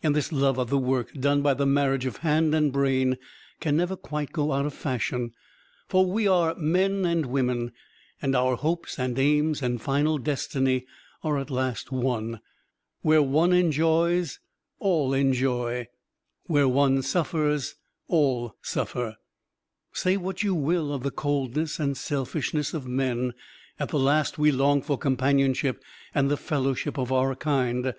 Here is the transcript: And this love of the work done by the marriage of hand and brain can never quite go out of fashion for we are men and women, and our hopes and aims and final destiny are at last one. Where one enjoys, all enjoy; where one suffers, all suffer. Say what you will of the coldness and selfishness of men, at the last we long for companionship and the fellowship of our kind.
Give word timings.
And 0.00 0.14
this 0.14 0.30
love 0.30 0.58
of 0.58 0.70
the 0.70 0.78
work 0.78 1.12
done 1.12 1.42
by 1.42 1.52
the 1.52 1.66
marriage 1.66 2.06
of 2.06 2.18
hand 2.18 2.54
and 2.54 2.72
brain 2.72 3.18
can 3.58 3.76
never 3.76 3.96
quite 3.96 4.30
go 4.32 4.52
out 4.52 4.64
of 4.64 4.72
fashion 4.72 5.32
for 5.88 6.06
we 6.06 6.28
are 6.28 6.54
men 6.54 7.04
and 7.04 7.26
women, 7.26 7.72
and 8.22 8.36
our 8.36 8.54
hopes 8.54 8.96
and 8.96 9.18
aims 9.18 9.62
and 9.62 9.82
final 9.82 10.18
destiny 10.18 10.86
are 11.24 11.36
at 11.36 11.50
last 11.50 11.90
one. 11.90 12.38
Where 13.02 13.20
one 13.24 13.52
enjoys, 13.52 14.38
all 14.78 15.12
enjoy; 15.12 15.88
where 16.44 16.68
one 16.68 17.02
suffers, 17.02 17.74
all 18.06 18.54
suffer. 18.62 19.16
Say 19.92 20.16
what 20.16 20.44
you 20.44 20.54
will 20.54 20.92
of 20.92 21.02
the 21.02 21.10
coldness 21.10 21.80
and 21.80 21.96
selfishness 21.96 22.72
of 22.72 22.86
men, 22.86 23.34
at 23.80 23.88
the 23.88 23.98
last 23.98 24.38
we 24.38 24.52
long 24.52 24.80
for 24.80 24.96
companionship 24.96 25.82
and 26.14 26.30
the 26.30 26.36
fellowship 26.36 26.96
of 26.96 27.10
our 27.10 27.34
kind. 27.34 27.94